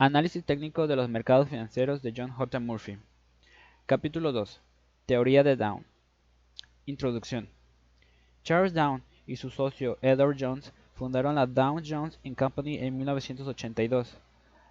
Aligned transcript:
Análisis 0.00 0.44
técnico 0.44 0.86
de 0.86 0.94
los 0.94 1.08
mercados 1.08 1.48
financieros 1.48 2.02
de 2.02 2.14
John 2.16 2.30
J. 2.30 2.60
Murphy. 2.60 2.98
Capítulo 3.84 4.30
2. 4.30 4.60
Teoría 5.06 5.42
de 5.42 5.56
Down. 5.56 5.84
Introducción. 6.86 7.48
Charles 8.44 8.74
Down 8.74 9.02
y 9.26 9.34
su 9.34 9.50
socio 9.50 9.98
Edward 10.00 10.36
Jones 10.38 10.72
fundaron 10.94 11.34
la 11.34 11.46
Dow 11.46 11.82
Jones 11.84 12.20
Company 12.36 12.78
en 12.78 12.96
1982. 12.96 14.16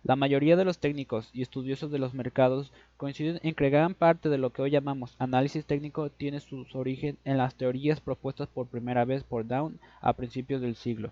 La 0.04 0.16
mayoría 0.16 0.56
de 0.56 0.64
los 0.64 0.78
técnicos 0.78 1.30
y 1.34 1.42
estudiosos 1.42 1.92
de 1.92 2.00
los 2.00 2.14
mercados 2.14 2.72
coinciden 2.96 3.42
en 3.44 3.54
que 3.54 3.70
gran 3.70 3.96
parte 3.96 4.30
de 4.30 4.38
lo 4.38 4.52
que 4.52 4.62
hoy 4.62 4.72
llamamos 4.72 5.18
análisis 5.20 5.66
técnico 5.66 6.10
tiene 6.10 6.40
su 6.40 6.66
origen 6.74 7.18
en 7.26 7.38
las 7.38 7.54
teorías 7.56 8.00
propuestas 8.00 8.48
por 8.48 8.68
primera 8.68 9.04
vez 9.04 9.26
por 9.26 9.46
Down 9.46 9.78
a 10.00 10.14
principios 10.14 10.62
del 10.62 10.78
siglo. 10.78 11.12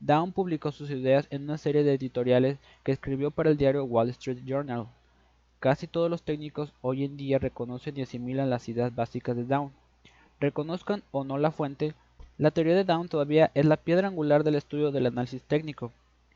Down 0.00 0.32
publicó 0.32 0.72
sus 0.72 0.90
ideas 0.90 1.26
en 1.30 1.44
una 1.44 1.56
serie 1.56 1.82
de 1.82 1.94
editoriales 1.94 2.58
que 2.84 2.92
escribió 2.92 3.30
para 3.30 3.50
el 3.50 3.56
diario 3.56 3.84
Wall 3.84 4.10
Street 4.10 4.38
Journal. 4.44 4.86
Casi 5.58 5.86
todos 5.86 6.10
los 6.10 6.22
técnicos 6.22 6.72
hoy 6.82 7.04
en 7.04 7.16
día 7.16 7.38
reconocen 7.38 7.96
y 7.96 8.02
asimilan 8.02 8.50
las 8.50 8.68
ideas 8.68 8.94
básicas 8.94 9.36
de 9.36 9.44
Down. 9.44 9.72
Reconozcan 10.38 11.02
o 11.12 11.24
no 11.24 11.38
la 11.38 11.50
fuente, 11.50 11.94
la 12.36 12.50
teoría 12.50 12.74
de 12.74 12.84
Down 12.84 13.08
todavía 13.08 13.50
es 13.54 13.64
la 13.64 13.78
piedra 13.78 14.08
angular 14.08 14.44
del 14.44 14.56
estudio 14.56 14.92
del 14.92 15.06
análisis 15.06 15.42
técnico, 15.42 15.90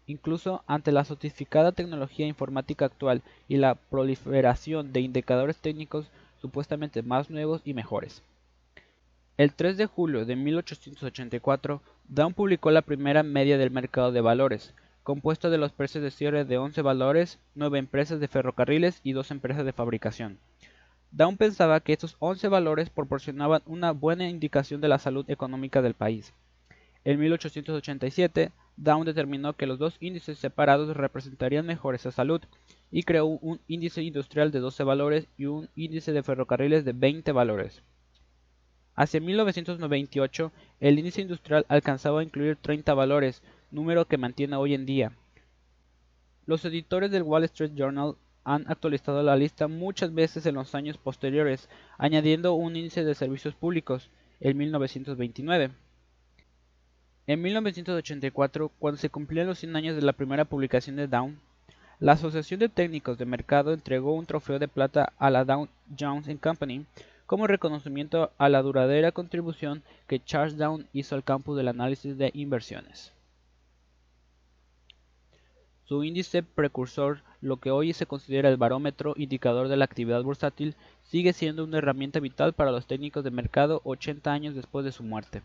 incluso 0.07 0.65
ante 0.67 0.91
la 0.91 1.05
sofisticada 1.05 1.73
tecnología 1.73 2.27
informática 2.27 2.87
actual 2.87 3.21
y 3.47 3.59
la 3.59 3.75
proliferación 3.75 4.95
de 4.95 5.01
indicadores 5.01 5.59
técnicos 5.59 6.07
supuestamente 6.41 7.03
más 7.03 7.29
nuevos 7.29 7.61
y 7.67 7.75
mejores. 7.75 8.23
El 9.41 9.55
3 9.55 9.79
de 9.79 9.87
julio 9.87 10.27
de 10.27 10.37
1884, 10.37 11.81
Down 12.09 12.35
publicó 12.35 12.71
la 12.71 12.83
primera 12.83 13.23
media 13.23 13.57
del 13.57 13.71
mercado 13.71 14.13
de 14.13 14.21
valores, 14.21 14.75
compuesta 15.03 15.49
de 15.49 15.57
los 15.57 15.73
precios 15.73 16.05
de 16.05 16.11
cierre 16.11 16.45
de 16.45 16.59
11 16.59 16.83
valores, 16.83 17.39
9 17.55 17.79
empresas 17.79 18.21
de 18.21 18.29
ferrocarriles 18.29 19.01
y 19.03 19.13
2 19.13 19.31
empresas 19.31 19.65
de 19.65 19.73
fabricación. 19.73 20.39
Down 21.11 21.39
pensaba 21.39 21.81
que 21.81 21.95
estos 21.95 22.17
11 22.19 22.49
valores 22.49 22.91
proporcionaban 22.91 23.63
una 23.65 23.93
buena 23.93 24.29
indicación 24.29 24.83
de 24.83 24.89
la 24.89 24.99
salud 24.99 25.25
económica 25.31 25.81
del 25.81 25.95
país. 25.95 26.35
En 27.05 27.19
1887, 27.19 28.53
Down 28.77 29.07
determinó 29.07 29.55
que 29.55 29.65
los 29.65 29.79
dos 29.79 29.97
índices 30.01 30.39
separados 30.39 30.95
representarían 30.95 31.65
mejor 31.65 31.95
esa 31.95 32.11
salud 32.11 32.43
y 32.91 33.05
creó 33.05 33.25
un 33.25 33.59
índice 33.69 34.03
industrial 34.03 34.51
de 34.51 34.59
12 34.59 34.85
valores 34.85 35.29
y 35.39 35.47
un 35.47 35.71
índice 35.77 36.13
de 36.13 36.23
ferrocarriles 36.23 36.85
de 36.85 36.93
20 36.93 37.33
valores. 37.33 37.83
Hacia 39.01 39.19
1998, 39.19 40.53
el 40.79 40.99
índice 40.99 41.23
industrial 41.23 41.65
alcanzaba 41.69 42.21
a 42.21 42.23
incluir 42.23 42.57
30 42.57 42.93
valores, 42.93 43.43
número 43.71 44.05
que 44.05 44.19
mantiene 44.19 44.57
hoy 44.57 44.75
en 44.75 44.85
día. 44.85 45.13
Los 46.45 46.67
editores 46.67 47.11
del 47.11 47.23
Wall 47.23 47.45
Street 47.45 47.73
Journal 47.75 48.17
han 48.45 48.71
actualizado 48.71 49.23
la 49.23 49.37
lista 49.37 49.69
muchas 49.69 50.13
veces 50.13 50.45
en 50.45 50.57
los 50.57 50.75
años 50.75 50.99
posteriores, 50.99 51.71
añadiendo 51.97 52.53
un 52.53 52.77
índice 52.77 53.03
de 53.03 53.15
servicios 53.15 53.55
públicos, 53.55 54.11
en 54.39 54.59
1929. 54.59 55.71
En 57.27 57.41
1984, 57.41 58.71
cuando 58.79 59.01
se 59.01 59.09
cumplían 59.09 59.47
los 59.47 59.61
100 59.61 59.77
años 59.77 59.97
de 59.97 60.03
la 60.03 60.13
primera 60.13 60.45
publicación 60.45 60.97
de 60.97 61.07
Down, 61.07 61.41
la 62.01 62.13
Asociación 62.13 62.61
de 62.61 62.69
Técnicos 62.69 63.17
de 63.17 63.25
Mercado 63.25 63.73
entregó 63.73 64.13
un 64.13 64.27
trofeo 64.27 64.59
de 64.59 64.69
plata 64.69 65.15
a 65.19 65.31
la 65.31 65.47
Dow 65.47 65.69
Jones 65.99 66.29
Company 66.39 66.85
como 67.31 67.47
reconocimiento 67.47 68.33
a 68.39 68.49
la 68.49 68.61
duradera 68.61 69.13
contribución 69.13 69.85
que 70.09 70.19
Charles 70.19 70.57
Down 70.57 70.89
hizo 70.93 71.15
al 71.15 71.23
campo 71.23 71.55
del 71.55 71.69
análisis 71.69 72.19
de 72.19 72.33
inversiones. 72.35 73.13
Su 75.85 76.03
índice 76.03 76.43
precursor, 76.43 77.23
lo 77.41 77.59
que 77.59 77.71
hoy 77.71 77.93
se 77.93 78.05
considera 78.05 78.49
el 78.49 78.57
barómetro 78.57 79.15
indicador 79.17 79.69
de 79.69 79.77
la 79.77 79.85
actividad 79.85 80.25
bursátil, 80.25 80.75
sigue 81.05 81.33
siendo 81.33 81.63
una 81.63 81.79
herramienta 81.79 82.19
vital 82.19 82.53
para 82.53 82.73
los 82.73 82.89
técnicos 82.89 83.23
de 83.23 83.31
mercado 83.31 83.81
80 83.85 84.33
años 84.33 84.57
después 84.57 84.85
de 84.85 84.91
su 84.91 85.05
muerte. 85.05 85.43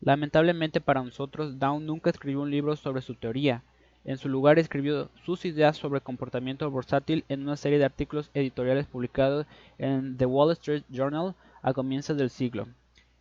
Lamentablemente 0.00 0.80
para 0.80 1.02
nosotros, 1.02 1.58
Down 1.58 1.84
nunca 1.84 2.08
escribió 2.08 2.40
un 2.40 2.50
libro 2.50 2.74
sobre 2.74 3.02
su 3.02 3.16
teoría, 3.16 3.62
en 4.04 4.18
su 4.18 4.28
lugar 4.28 4.58
escribió 4.58 5.08
sus 5.24 5.44
ideas 5.44 5.76
sobre 5.76 6.00
comportamiento 6.00 6.70
bursátil 6.70 7.24
en 7.28 7.42
una 7.42 7.56
serie 7.56 7.78
de 7.78 7.84
artículos 7.84 8.30
editoriales 8.34 8.86
publicados 8.86 9.46
en 9.78 10.16
The 10.16 10.26
Wall 10.26 10.52
Street 10.52 10.82
Journal 10.88 11.34
a 11.62 11.72
comienzos 11.72 12.16
del 12.16 12.30
siglo. 12.30 12.66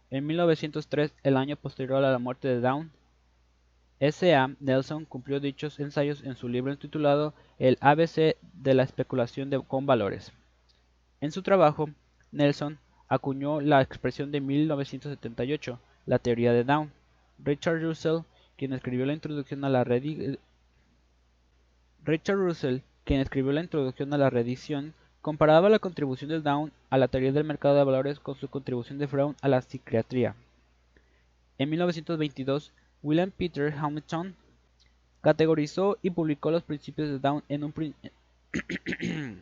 En 0.09 0.25
1903, 0.25 1.13
el 1.23 1.37
año 1.37 1.55
posterior 1.55 2.03
a 2.03 2.11
la 2.11 2.19
muerte 2.19 2.47
de 2.47 2.59
Down, 2.59 2.91
S. 3.99 4.33
A. 4.33 4.49
Nelson 4.59 5.05
cumplió 5.05 5.39
dichos 5.39 5.79
ensayos 5.79 6.23
en 6.23 6.35
su 6.35 6.49
libro 6.49 6.73
intitulado 6.73 7.35
El 7.59 7.77
ABC 7.81 8.35
de 8.53 8.73
la 8.73 8.81
especulación 8.81 9.51
con 9.67 9.85
valores. 9.85 10.31
En 11.21 11.31
su 11.31 11.43
trabajo, 11.43 11.87
Nelson 12.31 12.79
acuñó 13.07 13.61
la 13.61 13.79
expresión 13.79 14.31
de 14.31 14.41
1978, 14.41 15.79
la 16.07 16.17
teoría 16.17 16.51
de 16.51 16.63
Down. 16.63 16.91
Richard 17.37 17.83
Russell, 17.83 18.21
quien 18.57 18.73
escribió 18.73 19.05
la 19.05 19.13
introducción 19.13 19.63
a 19.65 19.69
la, 19.69 19.83
Richard 22.03 22.37
Russell, 22.37 22.79
quien 23.03 23.19
escribió 23.19 23.51
la 23.51 23.61
introducción 23.61 24.11
a 24.13 24.17
la 24.17 24.31
reedición, 24.31 24.95
comparaba 25.21 25.69
la 25.69 25.77
contribución 25.77 26.31
de 26.31 26.41
Down 26.41 26.71
a 26.89 26.97
la 26.97 27.07
teoría 27.07 27.31
del 27.31 27.43
mercado 27.43 27.75
de 27.75 27.83
valores 27.83 28.19
con 28.19 28.33
su 28.35 28.47
contribución 28.47 28.97
de 28.97 29.05
Brown 29.05 29.35
a 29.41 29.47
la 29.47 29.61
psiquiatría. 29.61 30.35
En 31.59 31.69
1922, 31.69 32.71
William 33.03 33.29
Peter 33.29 33.71
Hamilton 33.77 34.35
categorizó 35.21 35.99
y 36.01 36.09
publicó 36.09 36.49
los 36.49 36.63
principios 36.63 37.07
de 37.07 37.19
Down 37.19 37.43
en 37.49 37.63
un 37.63 37.71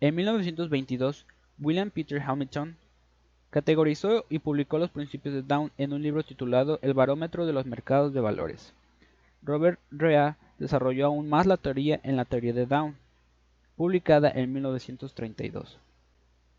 En 0.00 0.14
1922, 0.14 1.26
William 1.58 1.90
Peter 1.90 2.22
Hamilton 2.22 2.78
categorizó 3.50 4.24
y 4.30 4.38
publicó 4.38 4.78
los 4.78 4.88
principios 4.88 5.34
de 5.34 5.42
Down 5.42 5.70
en 5.76 5.92
un 5.92 6.02
libro 6.02 6.22
titulado 6.22 6.78
El 6.80 6.94
barómetro 6.94 7.44
de 7.44 7.52
los 7.52 7.66
mercados 7.66 8.14
de 8.14 8.20
valores. 8.20 8.72
Robert 9.42 9.78
Rea 9.90 10.38
desarrolló 10.58 11.06
aún 11.06 11.28
más 11.28 11.46
la 11.46 11.56
teoría 11.56 12.00
en 12.02 12.16
la 12.16 12.24
teoría 12.24 12.52
de 12.52 12.66
Down, 12.66 12.96
publicada 13.76 14.30
en 14.30 14.52
1932. 14.52 15.78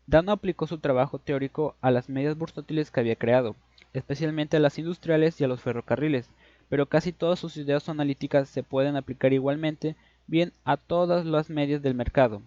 Down 0.06 0.28
aplicó 0.28 0.66
su 0.66 0.78
trabajo 0.78 1.18
teórico 1.18 1.74
a 1.80 1.90
las 1.90 2.08
medias 2.08 2.36
bursátiles 2.38 2.90
que 2.90 3.00
había 3.00 3.16
creado, 3.16 3.56
especialmente 3.92 4.56
a 4.56 4.60
las 4.60 4.78
industriales 4.78 5.40
y 5.40 5.44
a 5.44 5.48
los 5.48 5.60
ferrocarriles, 5.60 6.28
pero 6.68 6.86
casi 6.86 7.12
todas 7.12 7.38
sus 7.38 7.56
ideas 7.56 7.88
analíticas 7.88 8.48
se 8.48 8.62
pueden 8.62 8.96
aplicar 8.96 9.32
igualmente 9.32 9.96
bien 10.26 10.52
a 10.64 10.76
todas 10.76 11.24
las 11.24 11.50
medias 11.50 11.82
del 11.82 11.94
mercado. 11.94 12.42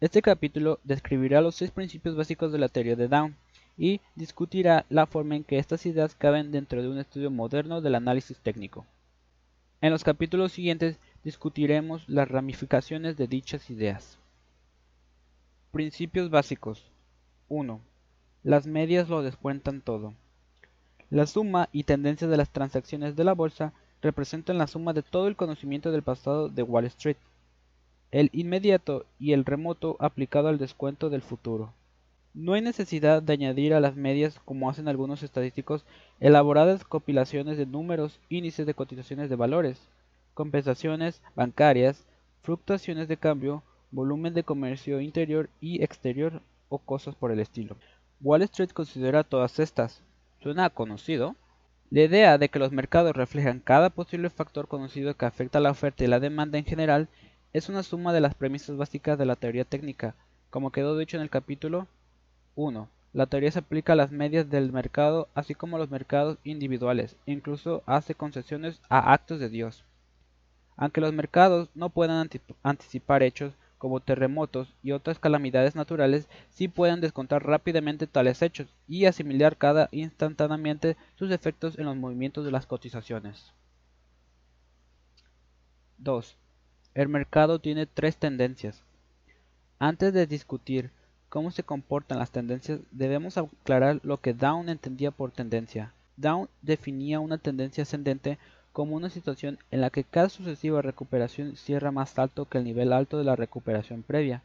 Este 0.00 0.22
capítulo 0.22 0.78
describirá 0.84 1.40
los 1.40 1.54
seis 1.54 1.70
principios 1.70 2.16
básicos 2.16 2.52
de 2.52 2.58
la 2.58 2.68
teoría 2.68 2.96
de 2.96 3.08
Down 3.08 3.36
y 3.76 4.00
discutirá 4.14 4.84
la 4.88 5.06
forma 5.06 5.36
en 5.36 5.44
que 5.44 5.58
estas 5.58 5.86
ideas 5.86 6.14
caben 6.14 6.52
dentro 6.52 6.82
de 6.82 6.88
un 6.88 6.98
estudio 6.98 7.30
moderno 7.30 7.80
del 7.80 7.94
análisis 7.94 8.38
técnico. 8.38 8.86
En 9.82 9.92
los 9.92 10.04
capítulos 10.04 10.52
siguientes 10.52 10.98
discutiremos 11.24 12.06
las 12.06 12.28
ramificaciones 12.28 13.16
de 13.16 13.26
dichas 13.26 13.70
ideas. 13.70 14.18
Principios 15.72 16.28
básicos 16.28 16.84
1. 17.48 17.80
Las 18.42 18.66
medias 18.66 19.08
lo 19.08 19.22
descuentan 19.22 19.80
todo. 19.80 20.12
La 21.08 21.26
suma 21.26 21.70
y 21.72 21.84
tendencia 21.84 22.28
de 22.28 22.36
las 22.36 22.50
transacciones 22.50 23.16
de 23.16 23.24
la 23.24 23.32
bolsa 23.32 23.72
representan 24.02 24.58
la 24.58 24.66
suma 24.66 24.92
de 24.92 25.02
todo 25.02 25.28
el 25.28 25.36
conocimiento 25.36 25.90
del 25.92 26.02
pasado 26.02 26.50
de 26.50 26.62
Wall 26.62 26.84
Street, 26.84 27.16
el 28.10 28.28
inmediato 28.34 29.06
y 29.18 29.32
el 29.32 29.46
remoto 29.46 29.96
aplicado 29.98 30.48
al 30.48 30.58
descuento 30.58 31.08
del 31.08 31.22
futuro. 31.22 31.72
No 32.32 32.52
hay 32.52 32.62
necesidad 32.62 33.22
de 33.22 33.32
añadir 33.32 33.74
a 33.74 33.80
las 33.80 33.96
medias, 33.96 34.38
como 34.44 34.70
hacen 34.70 34.86
algunos 34.86 35.24
estadísticos, 35.24 35.84
elaboradas 36.20 36.84
compilaciones 36.84 37.58
de 37.58 37.66
números, 37.66 38.20
índices 38.28 38.66
de 38.66 38.74
cotizaciones 38.74 39.28
de 39.28 39.34
valores, 39.34 39.88
compensaciones 40.34 41.22
bancarias, 41.34 42.06
fluctuaciones 42.42 43.08
de 43.08 43.16
cambio, 43.16 43.64
volumen 43.90 44.32
de 44.32 44.44
comercio 44.44 45.00
interior 45.00 45.50
y 45.60 45.82
exterior 45.82 46.40
o 46.68 46.78
cosas 46.78 47.16
por 47.16 47.32
el 47.32 47.40
estilo. 47.40 47.76
Wall 48.20 48.42
Street 48.42 48.70
considera 48.70 49.24
todas 49.24 49.58
estas. 49.58 50.00
¿Suena 50.40 50.70
conocido? 50.70 51.34
La 51.90 52.02
idea 52.02 52.38
de 52.38 52.48
que 52.48 52.60
los 52.60 52.70
mercados 52.70 53.16
reflejan 53.16 53.58
cada 53.58 53.90
posible 53.90 54.30
factor 54.30 54.68
conocido 54.68 55.16
que 55.16 55.26
afecta 55.26 55.58
a 55.58 55.60
la 55.60 55.72
oferta 55.72 56.04
y 56.04 56.06
la 56.06 56.20
demanda 56.20 56.58
en 56.58 56.64
general 56.64 57.08
es 57.52 57.68
una 57.68 57.82
suma 57.82 58.12
de 58.12 58.20
las 58.20 58.36
premisas 58.36 58.76
básicas 58.76 59.18
de 59.18 59.26
la 59.26 59.34
teoría 59.34 59.64
técnica, 59.64 60.14
como 60.48 60.70
quedó 60.70 60.96
dicho 60.96 61.16
en 61.16 61.24
el 61.24 61.30
capítulo 61.30 61.88
1. 62.54 62.88
La 63.12 63.26
teoría 63.26 63.50
se 63.50 63.58
aplica 63.58 63.94
a 63.94 63.96
las 63.96 64.12
medias 64.12 64.48
del 64.50 64.72
mercado 64.72 65.28
así 65.34 65.54
como 65.54 65.76
a 65.76 65.78
los 65.80 65.90
mercados 65.90 66.38
individuales, 66.44 67.16
e 67.26 67.32
incluso 67.32 67.82
hace 67.86 68.14
concesiones 68.14 68.80
a 68.88 69.12
actos 69.12 69.40
de 69.40 69.48
Dios. 69.48 69.84
Aunque 70.76 71.00
los 71.00 71.12
mercados 71.12 71.68
no 71.74 71.90
puedan 71.90 72.30
anticipar 72.62 73.22
hechos 73.22 73.52
como 73.78 74.00
terremotos 74.00 74.74
y 74.82 74.92
otras 74.92 75.18
calamidades 75.18 75.74
naturales, 75.74 76.28
sí 76.50 76.68
pueden 76.68 77.00
descontar 77.00 77.46
rápidamente 77.46 78.06
tales 78.06 78.42
hechos 78.42 78.68
y 78.86 79.06
asimilar 79.06 79.56
cada 79.56 79.88
instantáneamente 79.90 80.96
sus 81.16 81.30
efectos 81.30 81.78
en 81.78 81.86
los 81.86 81.96
movimientos 81.96 82.44
de 82.44 82.50
las 82.50 82.66
cotizaciones. 82.66 83.52
2. 85.98 86.36
El 86.94 87.08
mercado 87.08 87.58
tiene 87.58 87.86
tres 87.86 88.16
tendencias. 88.16 88.82
Antes 89.78 90.12
de 90.12 90.26
discutir 90.26 90.90
cómo 91.30 91.52
se 91.52 91.62
comportan 91.62 92.18
las 92.18 92.32
tendencias, 92.32 92.80
debemos 92.90 93.38
aclarar 93.38 94.00
lo 94.02 94.18
que 94.18 94.34
Down 94.34 94.68
entendía 94.68 95.12
por 95.12 95.30
tendencia. 95.30 95.94
Down 96.16 96.48
definía 96.60 97.20
una 97.20 97.38
tendencia 97.38 97.84
ascendente 97.84 98.36
como 98.72 98.96
una 98.96 99.10
situación 99.10 99.58
en 99.70 99.80
la 99.80 99.90
que 99.90 100.04
cada 100.04 100.28
sucesiva 100.28 100.82
recuperación 100.82 101.56
cierra 101.56 101.92
más 101.92 102.18
alto 102.18 102.44
que 102.44 102.58
el 102.58 102.64
nivel 102.64 102.92
alto 102.92 103.16
de 103.16 103.24
la 103.24 103.36
recuperación 103.36 104.02
previa, 104.02 104.42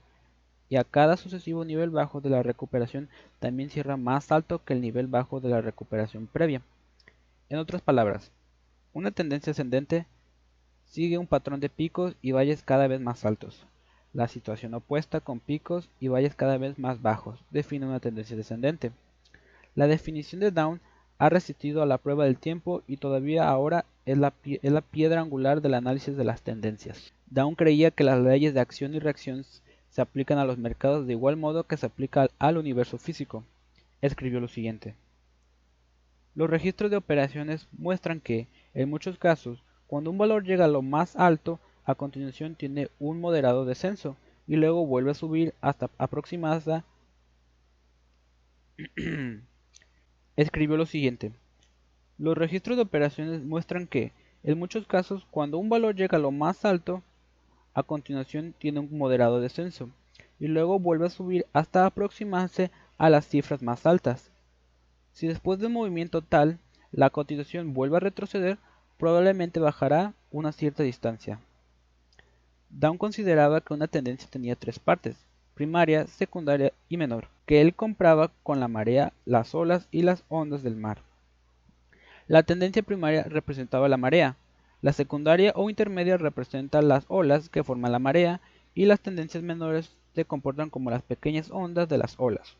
y 0.69 0.77
a 0.77 0.83
cada 0.83 1.17
sucesivo 1.17 1.65
nivel 1.65 1.89
bajo 1.89 2.21
de 2.21 2.29
la 2.29 2.41
recuperación 2.41 3.09
también 3.39 3.69
cierra 3.69 3.97
más 3.97 4.31
alto 4.31 4.63
que 4.63 4.73
el 4.73 4.81
nivel 4.81 5.07
bajo 5.07 5.39
de 5.39 5.49
la 5.49 5.61
recuperación 5.61 6.27
previa. 6.27 6.61
En 7.49 7.57
otras 7.57 7.81
palabras, 7.81 8.31
una 8.93 9.11
tendencia 9.11 9.51
ascendente 9.51 10.05
sigue 10.85 11.17
un 11.17 11.27
patrón 11.27 11.59
de 11.59 11.69
picos 11.69 12.15
y 12.21 12.31
valles 12.31 12.63
cada 12.63 12.87
vez 12.87 12.99
más 13.01 13.25
altos. 13.25 13.65
La 14.15 14.29
situación 14.29 14.73
opuesta 14.73 15.19
con 15.19 15.41
picos 15.41 15.89
y 15.99 16.07
valles 16.07 16.35
cada 16.35 16.57
vez 16.57 16.79
más 16.79 17.01
bajos 17.01 17.37
define 17.51 17.85
una 17.85 17.99
tendencia 17.99 18.37
descendente. 18.37 18.93
La 19.75 19.87
definición 19.87 20.39
de 20.39 20.51
Down 20.51 20.79
ha 21.17 21.27
resistido 21.27 21.83
a 21.83 21.85
la 21.85 21.97
prueba 21.97 22.23
del 22.23 22.37
tiempo 22.37 22.81
y 22.87 22.95
todavía 22.95 23.49
ahora 23.49 23.83
es 24.05 24.17
la, 24.17 24.31
piedra 24.31 25.19
angular 25.19 25.61
del 25.61 25.73
análisis 25.73 26.15
de 26.15 26.23
las 26.23 26.43
tendencias. 26.43 27.11
Down 27.29 27.55
creía 27.55 27.91
que 27.91 28.05
las 28.05 28.21
leyes 28.21 28.53
de 28.53 28.61
acción 28.61 28.95
y 28.95 28.99
reacción 28.99 29.43
se 29.89 30.01
aplican 30.01 30.37
a 30.37 30.45
los 30.45 30.57
mercados 30.57 31.05
de 31.05 31.11
igual 31.11 31.35
modo 31.35 31.65
que 31.65 31.75
se 31.75 31.85
aplica 31.85 32.29
al 32.39 32.57
universo 32.57 32.97
físico. 32.97 33.43
Escribió 34.01 34.39
lo 34.39 34.47
siguiente. 34.47 34.95
Los 36.35 36.49
registros 36.49 36.89
de 36.89 36.95
operaciones 36.95 37.67
muestran 37.73 38.21
que, 38.21 38.47
en 38.73 38.89
muchos 38.89 39.17
casos, 39.17 39.61
cuando 39.87 40.09
un 40.09 40.17
valor 40.17 40.45
llega 40.45 40.63
a 40.63 40.69
lo 40.69 40.81
más 40.81 41.17
alto, 41.17 41.59
a 41.85 41.95
continuación 41.95 42.55
tiene 42.55 42.89
un 42.99 43.21
moderado 43.21 43.65
descenso 43.65 44.17
y 44.47 44.55
luego 44.55 44.85
vuelve 44.85 45.11
a 45.11 45.15
subir 45.15 45.53
hasta 45.61 45.89
aproximarse. 45.97 46.83
Escribió 50.35 50.77
lo 50.77 50.85
siguiente. 50.85 51.31
Los 52.17 52.37
registros 52.37 52.77
de 52.77 52.83
operaciones 52.83 53.43
muestran 53.43 53.87
que, 53.87 54.13
en 54.43 54.57
muchos 54.57 54.87
casos, 54.87 55.25
cuando 55.31 55.57
un 55.57 55.69
valor 55.69 55.95
llega 55.95 56.17
a 56.17 56.21
lo 56.21 56.31
más 56.31 56.65
alto, 56.65 57.03
a 57.73 57.83
continuación 57.83 58.53
tiene 58.57 58.79
un 58.79 58.97
moderado 58.97 59.41
descenso 59.41 59.89
y 60.39 60.47
luego 60.47 60.79
vuelve 60.79 61.07
a 61.07 61.09
subir 61.09 61.45
hasta 61.53 61.85
aproximarse 61.85 62.71
a 62.97 63.09
las 63.09 63.27
cifras 63.27 63.61
más 63.61 63.85
altas. 63.85 64.31
Si 65.11 65.27
después 65.27 65.59
de 65.59 65.67
un 65.67 65.73
movimiento 65.73 66.21
tal, 66.21 66.59
la 66.91 67.09
continuación 67.09 67.73
vuelve 67.73 67.97
a 67.97 68.01
retroceder, 68.01 68.57
probablemente 68.97 69.59
bajará 69.59 70.13
una 70.31 70.51
cierta 70.51 70.83
distancia. 70.83 71.39
Down 72.69 72.97
consideraba 72.97 73.61
que 73.61 73.73
una 73.73 73.87
tendencia 73.87 74.29
tenía 74.29 74.55
tres 74.55 74.79
partes, 74.79 75.17
primaria, 75.53 76.07
secundaria 76.07 76.73
y 76.89 76.97
menor, 76.97 77.27
que 77.45 77.61
él 77.61 77.73
compraba 77.73 78.31
con 78.43 78.59
la 78.59 78.67
marea, 78.67 79.13
las 79.25 79.55
olas 79.55 79.87
y 79.91 80.01
las 80.01 80.23
ondas 80.29 80.63
del 80.63 80.75
mar. 80.75 80.99
La 82.27 82.43
tendencia 82.43 82.83
primaria 82.83 83.23
representaba 83.23 83.87
la 83.87 83.97
marea, 83.97 84.35
la 84.81 84.93
secundaria 84.93 85.51
o 85.55 85.69
intermedia 85.69 86.17
representa 86.17 86.81
las 86.81 87.05
olas 87.07 87.49
que 87.49 87.63
forman 87.63 87.91
la 87.91 87.99
marea 87.99 88.41
y 88.75 88.85
las 88.85 88.99
tendencias 88.99 89.41
menores 89.43 89.97
se 90.13 90.25
comportan 90.25 90.69
como 90.69 90.91
las 90.91 91.01
pequeñas 91.01 91.49
ondas 91.51 91.89
de 91.89 91.97
las 91.97 92.15
olas. 92.19 92.55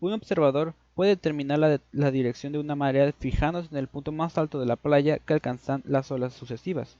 Un 0.00 0.12
observador 0.12 0.74
puede 0.94 1.10
determinar 1.10 1.58
la, 1.58 1.80
la, 1.92 2.10
dirección 2.10 2.52
de 2.52 2.58
una 2.58 2.74
marea 2.74 3.12
fijándose 3.12 3.68
en 3.70 3.78
el 3.78 3.86
punto 3.86 4.12
más 4.12 4.38
alto 4.38 4.58
de 4.58 4.66
la 4.66 4.76
playa 4.76 5.18
que 5.18 5.34
alcanzan 5.34 5.82
las 5.84 6.10
olas 6.10 6.32
sucesivas. 6.32 6.96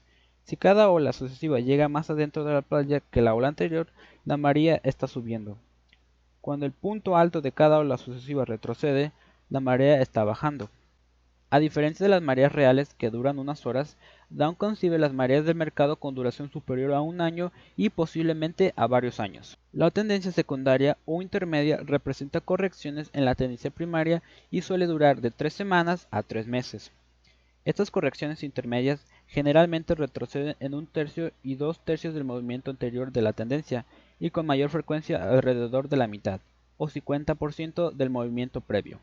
Si 0.47 0.55
cada 0.55 0.89
ola 0.89 1.11
sucesiva 1.11 1.59
llega 1.59 1.89
más 1.89 2.09
adentro 2.09 2.45
de 2.45 2.53
la 2.53 2.61
playa 2.61 3.01
que 3.01 3.21
la 3.21 3.33
ola 3.33 3.49
anterior, 3.49 3.87
la 4.23 4.37
marea 4.37 4.79
está 4.85 5.05
subiendo. 5.05 5.57
Cuando 6.39 6.65
el 6.65 6.71
punto 6.71 7.17
alto 7.17 7.41
de 7.41 7.51
cada 7.51 7.79
ola 7.79 7.97
sucesiva 7.97 8.45
retrocede, 8.45 9.11
la 9.49 9.59
marea 9.59 10.01
está 10.01 10.23
bajando. 10.23 10.69
A 11.49 11.59
diferencia 11.59 12.05
de 12.05 12.09
las 12.09 12.21
mareas 12.21 12.53
reales 12.53 12.93
que 12.93 13.09
duran 13.09 13.39
unas 13.39 13.65
horas, 13.65 13.97
Down 14.29 14.55
concibe 14.55 14.97
las 14.97 15.11
mareas 15.11 15.43
del 15.43 15.55
mercado 15.55 15.97
con 15.97 16.15
duración 16.15 16.49
superior 16.49 16.93
a 16.93 17.01
un 17.01 17.19
año 17.19 17.51
y 17.75 17.89
posiblemente 17.89 18.73
a 18.77 18.87
varios 18.87 19.19
años. 19.19 19.57
La 19.73 19.91
tendencia 19.91 20.31
secundaria 20.31 20.95
o 21.05 21.21
intermedia 21.21 21.81
representa 21.83 22.39
correcciones 22.39 23.09
en 23.11 23.25
la 23.25 23.35
tendencia 23.35 23.69
primaria 23.69 24.23
y 24.49 24.61
suele 24.61 24.85
durar 24.85 25.19
de 25.19 25.29
tres 25.31 25.51
semanas 25.51 26.07
a 26.09 26.23
tres 26.23 26.47
meses. 26.47 26.93
Estas 27.65 27.91
correcciones 27.91 28.43
intermedias 28.43 29.05
generalmente 29.27 29.95
retroceden 29.95 30.55
en 30.59 30.73
un 30.73 30.87
tercio 30.87 31.31
y 31.43 31.55
dos 31.55 31.79
tercios 31.79 32.13
del 32.13 32.23
movimiento 32.23 32.71
anterior 32.71 33.11
de 33.11 33.21
la 33.21 33.33
tendencia 33.33 33.85
y 34.19 34.29
con 34.29 34.45
mayor 34.45 34.69
frecuencia 34.69 35.23
alrededor 35.23 35.89
de 35.89 35.97
la 35.97 36.07
mitad 36.07 36.39
o 36.77 36.87
50% 36.87 37.91
del 37.91 38.09
movimiento 38.09 38.61
previo. 38.61 38.99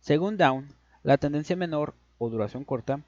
Según 0.00 0.36
Down, 0.36 0.68
la 1.02 1.16
tendencia 1.18 1.56
menor 1.56 1.94
o 2.18 2.28
duración 2.28 2.64
corta 2.64 3.00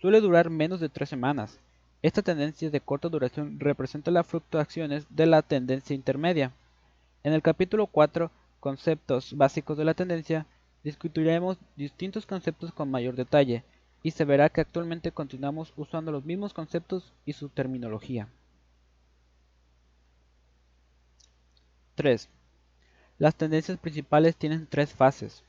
suele 0.00 0.20
durar 0.20 0.50
menos 0.50 0.80
de 0.80 0.88
tres 0.88 1.08
semanas. 1.08 1.58
Esta 2.02 2.22
tendencia 2.22 2.70
de 2.70 2.80
corta 2.80 3.08
duración 3.08 3.58
representa 3.58 4.10
las 4.10 4.26
fluctuaciones 4.26 5.06
de 5.10 5.26
la 5.26 5.42
tendencia 5.42 5.94
intermedia. 5.94 6.52
En 7.24 7.32
el 7.32 7.42
capítulo 7.42 7.86
4, 7.86 8.30
Conceptos 8.60 9.36
básicos 9.36 9.78
de 9.78 9.84
la 9.84 9.94
tendencia, 9.94 10.46
discutiremos 10.82 11.58
distintos 11.76 12.26
conceptos 12.26 12.72
con 12.72 12.90
mayor 12.90 13.14
detalle, 13.14 13.62
y 14.06 14.12
se 14.12 14.24
verá 14.24 14.50
que 14.50 14.60
actualmente 14.60 15.10
continuamos 15.10 15.72
usando 15.76 16.12
los 16.12 16.24
mismos 16.24 16.54
conceptos 16.54 17.12
y 17.24 17.32
su 17.32 17.48
terminología. 17.48 18.28
3. 21.96 22.28
Las 23.18 23.34
tendencias 23.34 23.78
principales 23.78 24.36
tienen 24.36 24.68
tres 24.68 24.92
fases. 24.92 25.42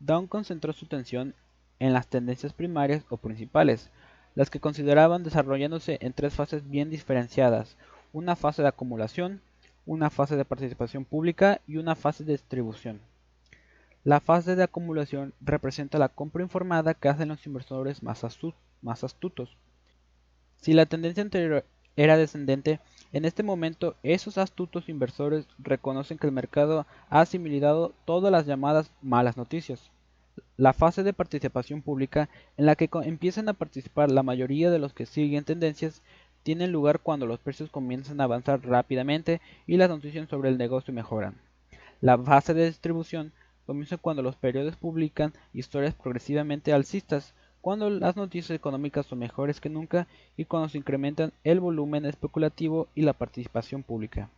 Down 0.00 0.28
concentró 0.28 0.72
su 0.72 0.86
atención 0.86 1.34
en 1.78 1.92
las 1.92 2.06
tendencias 2.06 2.54
primarias 2.54 3.04
o 3.10 3.18
principales, 3.18 3.90
las 4.34 4.48
que 4.48 4.60
consideraban 4.60 5.22
desarrollándose 5.22 5.98
en 6.00 6.14
tres 6.14 6.32
fases 6.32 6.70
bien 6.70 6.88
diferenciadas, 6.88 7.76
una 8.14 8.34
fase 8.34 8.62
de 8.62 8.68
acumulación, 8.68 9.42
una 9.84 10.08
fase 10.08 10.36
de 10.36 10.46
participación 10.46 11.04
pública 11.04 11.60
y 11.66 11.76
una 11.76 11.96
fase 11.96 12.24
de 12.24 12.32
distribución. 12.32 12.98
La 14.08 14.20
fase 14.20 14.56
de 14.56 14.62
acumulación 14.62 15.34
representa 15.38 15.98
la 15.98 16.08
compra 16.08 16.42
informada 16.42 16.94
que 16.94 17.10
hacen 17.10 17.28
los 17.28 17.46
inversores 17.46 18.02
más, 18.02 18.24
astutos. 18.24 19.54
Si 20.62 20.72
la 20.72 20.86
tendencia 20.86 21.22
anterior 21.22 21.66
era 21.94 22.16
descendente, 22.16 22.80
en 23.12 23.26
este 23.26 23.42
momento 23.42 23.96
esos 24.02 24.38
astutos 24.38 24.88
inversores 24.88 25.46
reconocen 25.58 26.16
que 26.16 26.26
el 26.26 26.32
mercado 26.32 26.86
ha 27.10 27.20
asimilado 27.20 27.92
todas 28.06 28.32
las 28.32 28.46
llamadas 28.46 28.90
malas 29.02 29.36
noticias. 29.36 29.90
La 30.56 30.72
fase 30.72 31.02
de 31.02 31.12
participación 31.12 31.82
pública, 31.82 32.30
en 32.56 32.64
la 32.64 32.76
que 32.76 32.88
empiezan 33.02 33.50
a 33.50 33.52
participar 33.52 34.10
la 34.10 34.22
mayoría 34.22 34.70
de 34.70 34.78
los 34.78 34.94
que 34.94 35.04
siguen 35.04 35.44
tendencias, 35.44 36.00
tiene 36.44 36.66
lugar 36.66 37.00
cuando 37.00 37.26
los 37.26 37.40
precios 37.40 37.70
comienzan 37.70 38.22
a 38.22 38.24
avanzar 38.24 38.66
rápidamente 38.66 39.42
y 39.66 39.76
las 39.76 39.90
noticias 39.90 40.30
sobre 40.30 40.48
el 40.48 40.56
negocio 40.56 40.94
mejoran. 40.94 41.34
La 42.00 42.16
fase 42.16 42.54
de 42.54 42.64
distribución 42.64 43.32
comienza 43.68 43.98
cuando 43.98 44.22
los 44.22 44.34
periódicos 44.34 44.80
publican 44.80 45.34
historias 45.52 45.92
progresivamente 45.92 46.72
alcistas, 46.72 47.34
cuando 47.60 47.90
las 47.90 48.16
noticias 48.16 48.56
económicas 48.56 49.04
son 49.04 49.18
mejores 49.18 49.60
que 49.60 49.68
nunca 49.68 50.06
y 50.38 50.46
cuando 50.46 50.70
se 50.70 50.78
incrementan 50.78 51.34
el 51.44 51.60
volumen 51.60 52.06
especulativo 52.06 52.88
y 52.94 53.02
la 53.02 53.12
participación 53.12 53.82
pública. 53.82 54.30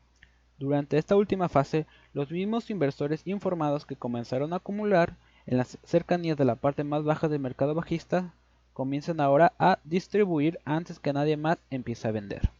Durante 0.59 0.99
esta 0.99 1.15
última 1.15 1.49
fase, 1.49 1.87
los 2.13 2.33
mismos 2.33 2.71
inversores 2.71 3.25
informados 3.25 3.87
que 3.87 3.95
comenzaron 3.95 4.53
a 4.53 4.57
acumular 4.57 5.15
en 5.47 5.59
las 5.59 5.79
cercanías 5.85 6.37
de 6.37 6.45
la 6.45 6.57
parte 6.57 6.83
más 6.83 7.05
baja 7.05 7.29
del 7.29 7.39
mercado 7.39 7.77
bajista 7.77 8.35
comienzan 8.73 9.21
ahora 9.21 9.53
a 9.61 9.79
distribuir 9.85 10.59
antes 10.65 10.99
que 10.99 11.13
nadie 11.13 11.37
más 11.37 11.59
empiece 11.71 12.09
a 12.09 12.11
vender. 12.11 12.51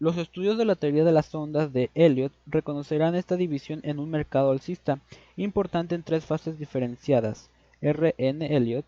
Los 0.00 0.16
estudios 0.16 0.56
de 0.56 0.64
la 0.64 0.76
teoría 0.76 1.02
de 1.02 1.10
las 1.10 1.34
ondas 1.34 1.72
de 1.72 1.90
Elliot 1.96 2.32
reconocerán 2.46 3.16
esta 3.16 3.34
división 3.34 3.80
en 3.82 3.98
un 3.98 4.08
mercado 4.08 4.52
alcista 4.52 5.00
importante 5.36 5.96
en 5.96 6.04
tres 6.04 6.24
fases 6.24 6.56
diferenciadas. 6.56 7.50
R. 7.80 8.14
N. 8.16 8.56
Elliot 8.56 8.84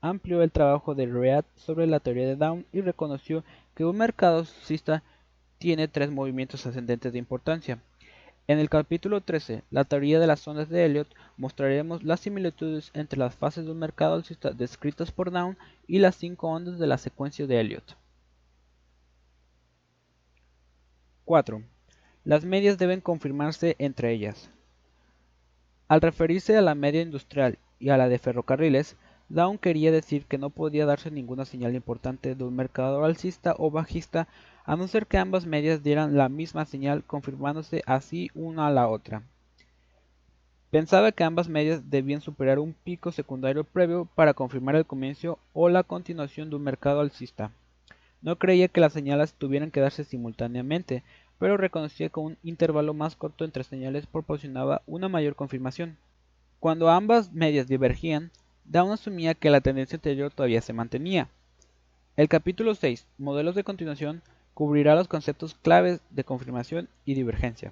amplió 0.00 0.42
el 0.42 0.50
trabajo 0.50 0.94
de 0.94 1.04
Read 1.04 1.44
sobre 1.56 1.86
la 1.86 2.00
teoría 2.00 2.26
de 2.26 2.36
Down 2.36 2.64
y 2.72 2.80
reconoció 2.80 3.44
que 3.74 3.84
un 3.84 3.98
mercado 3.98 4.38
alcista 4.38 5.02
tiene 5.58 5.88
tres 5.88 6.10
movimientos 6.10 6.64
ascendentes 6.64 7.12
de 7.12 7.18
importancia. 7.18 7.78
En 8.46 8.58
el 8.58 8.70
capítulo 8.70 9.20
13, 9.20 9.62
la 9.70 9.84
teoría 9.84 10.18
de 10.20 10.26
las 10.26 10.48
ondas 10.48 10.70
de 10.70 10.86
Elliot, 10.86 11.08
mostraremos 11.36 12.02
las 12.02 12.20
similitudes 12.20 12.92
entre 12.94 13.18
las 13.18 13.34
fases 13.34 13.66
de 13.66 13.72
un 13.72 13.78
mercado 13.78 14.14
alcista 14.14 14.52
descritas 14.52 15.12
por 15.12 15.30
Down 15.30 15.58
y 15.86 15.98
las 15.98 16.16
cinco 16.16 16.48
ondas 16.48 16.78
de 16.78 16.86
la 16.86 16.96
secuencia 16.96 17.46
de 17.46 17.60
Elliot. 17.60 18.05
4. 21.26 21.60
Las 22.22 22.44
medias 22.44 22.78
deben 22.78 23.00
confirmarse 23.00 23.74
entre 23.80 24.12
ellas. 24.12 24.48
Al 25.88 26.00
referirse 26.00 26.56
a 26.56 26.62
la 26.62 26.76
media 26.76 27.02
industrial 27.02 27.58
y 27.80 27.88
a 27.88 27.96
la 27.96 28.08
de 28.08 28.20
ferrocarriles, 28.20 28.96
Down 29.28 29.58
quería 29.58 29.90
decir 29.90 30.24
que 30.26 30.38
no 30.38 30.50
podía 30.50 30.86
darse 30.86 31.10
ninguna 31.10 31.44
señal 31.44 31.74
importante 31.74 32.36
de 32.36 32.44
un 32.44 32.54
mercado 32.54 33.04
alcista 33.04 33.56
o 33.58 33.72
bajista 33.72 34.28
a 34.64 34.76
no 34.76 34.86
ser 34.86 35.08
que 35.08 35.18
ambas 35.18 35.46
medias 35.46 35.82
dieran 35.82 36.16
la 36.16 36.28
misma 36.28 36.64
señal 36.64 37.02
confirmándose 37.02 37.82
así 37.86 38.30
una 38.36 38.68
a 38.68 38.70
la 38.70 38.86
otra. 38.86 39.24
Pensaba 40.70 41.10
que 41.10 41.24
ambas 41.24 41.48
medias 41.48 41.90
debían 41.90 42.20
superar 42.20 42.60
un 42.60 42.72
pico 42.72 43.10
secundario 43.10 43.64
previo 43.64 44.08
para 44.14 44.32
confirmar 44.32 44.76
el 44.76 44.86
comienzo 44.86 45.40
o 45.54 45.68
la 45.68 45.82
continuación 45.82 46.50
de 46.50 46.56
un 46.56 46.62
mercado 46.62 47.00
alcista. 47.00 47.50
No 48.26 48.40
creía 48.40 48.66
que 48.66 48.80
las 48.80 48.92
señales 48.92 49.34
tuvieran 49.34 49.70
que 49.70 49.78
darse 49.78 50.02
simultáneamente, 50.02 51.04
pero 51.38 51.56
reconocía 51.56 52.08
que 52.08 52.18
un 52.18 52.36
intervalo 52.42 52.92
más 52.92 53.14
corto 53.14 53.44
entre 53.44 53.62
señales 53.62 54.08
proporcionaba 54.08 54.82
una 54.88 55.08
mayor 55.08 55.36
confirmación. 55.36 55.96
Cuando 56.58 56.90
ambas 56.90 57.32
medias 57.32 57.68
divergían, 57.68 58.32
Down 58.64 58.90
asumía 58.90 59.34
que 59.34 59.48
la 59.48 59.60
tendencia 59.60 59.94
anterior 59.94 60.32
todavía 60.32 60.60
se 60.60 60.72
mantenía. 60.72 61.28
El 62.16 62.28
capítulo 62.28 62.74
6, 62.74 63.06
Modelos 63.16 63.54
de 63.54 63.62
continuación, 63.62 64.22
cubrirá 64.54 64.96
los 64.96 65.06
conceptos 65.06 65.54
claves 65.54 66.00
de 66.10 66.24
confirmación 66.24 66.88
y 67.04 67.14
divergencia. 67.14 67.70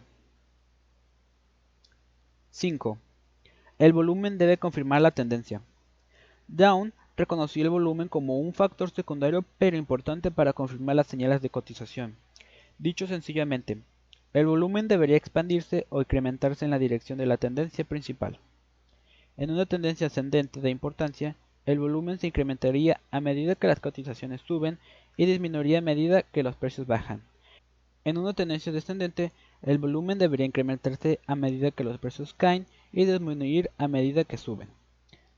5. 2.50 2.96
El 3.80 3.92
volumen 3.92 4.38
debe 4.38 4.56
confirmar 4.56 5.02
la 5.02 5.10
tendencia. 5.10 5.62
Down 6.46 6.92
reconoció 7.16 7.62
el 7.62 7.70
volumen 7.70 8.08
como 8.08 8.38
un 8.38 8.52
factor 8.52 8.90
secundario 8.90 9.44
pero 9.58 9.76
importante 9.76 10.30
para 10.30 10.52
confirmar 10.52 10.96
las 10.96 11.06
señales 11.06 11.42
de 11.42 11.50
cotización. 11.50 12.16
Dicho 12.78 13.06
sencillamente, 13.06 13.78
el 14.32 14.46
volumen 14.46 14.88
debería 14.88 15.16
expandirse 15.16 15.86
o 15.90 16.00
incrementarse 16.00 16.64
en 16.64 16.72
la 16.72 16.78
dirección 16.78 17.18
de 17.18 17.26
la 17.26 17.36
tendencia 17.36 17.84
principal. 17.84 18.40
En 19.36 19.50
una 19.50 19.66
tendencia 19.66 20.08
ascendente 20.08 20.60
de 20.60 20.70
importancia, 20.70 21.36
el 21.66 21.78
volumen 21.78 22.18
se 22.18 22.26
incrementaría 22.26 23.00
a 23.10 23.20
medida 23.20 23.54
que 23.54 23.68
las 23.68 23.80
cotizaciones 23.80 24.40
suben 24.40 24.78
y 25.16 25.26
disminuiría 25.26 25.78
a 25.78 25.82
medida 25.82 26.22
que 26.22 26.42
los 26.42 26.56
precios 26.56 26.86
bajan. 26.86 27.22
En 28.04 28.18
una 28.18 28.34
tendencia 28.34 28.70
descendente, 28.70 29.32
el 29.62 29.78
volumen 29.78 30.18
debería 30.18 30.46
incrementarse 30.46 31.20
a 31.26 31.36
medida 31.36 31.70
que 31.70 31.84
los 31.84 31.98
precios 31.98 32.34
caen 32.34 32.66
y 32.92 33.06
disminuir 33.06 33.70
a 33.78 33.88
medida 33.88 34.24
que 34.24 34.36
suben. 34.36 34.68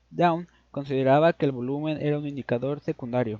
Down 0.09 0.47
consideraba 0.71 1.33
que 1.33 1.45
el 1.45 1.51
volumen 1.51 1.97
era 2.01 2.17
un 2.17 2.27
indicador 2.27 2.79
secundario. 2.79 3.39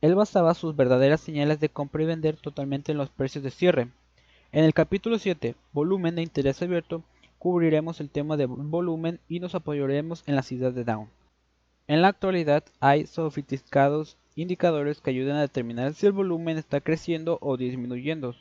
Él 0.00 0.14
basaba 0.14 0.54
sus 0.54 0.76
verdaderas 0.76 1.20
señales 1.20 1.60
de 1.60 1.68
compra 1.68 2.02
y 2.02 2.06
vender 2.06 2.36
totalmente 2.36 2.92
en 2.92 2.98
los 2.98 3.10
precios 3.10 3.42
de 3.42 3.50
cierre. 3.50 3.88
En 4.52 4.64
el 4.64 4.74
capítulo 4.74 5.18
7, 5.18 5.54
volumen 5.72 6.14
de 6.14 6.22
interés 6.22 6.60
abierto, 6.62 7.02
cubriremos 7.38 8.00
el 8.00 8.10
tema 8.10 8.36
de 8.36 8.46
volumen 8.46 9.20
y 9.28 9.40
nos 9.40 9.54
apoyaremos 9.54 10.22
en 10.26 10.36
las 10.36 10.52
ideas 10.52 10.74
de 10.74 10.84
Down. 10.84 11.08
En 11.86 12.00
la 12.00 12.08
actualidad 12.08 12.64
hay 12.80 13.06
sofisticados 13.06 14.16
indicadores 14.36 15.00
que 15.00 15.10
ayudan 15.10 15.36
a 15.36 15.42
determinar 15.42 15.92
si 15.94 16.06
el 16.06 16.12
volumen 16.12 16.56
está 16.56 16.80
creciendo 16.80 17.38
o 17.42 17.56
disminuyendo. 17.56 18.34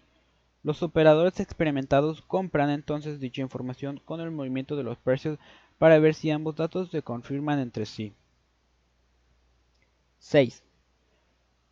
Los 0.63 0.81
operadores 0.81 1.41
experimentados 1.41 2.21
compran 2.21 2.69
entonces 2.69 3.19
dicha 3.19 3.41
información 3.41 3.99
con 4.05 4.21
el 4.21 4.31
movimiento 4.31 4.77
de 4.77 4.83
los 4.83 4.97
precios 4.97 5.37
para 5.77 5.99
ver 5.99 6.13
si 6.13 6.31
ambos 6.31 6.55
datos 6.55 6.89
se 6.89 7.01
confirman 7.01 7.59
entre 7.59 7.85
sí. 7.85 8.13
6. 10.19 10.63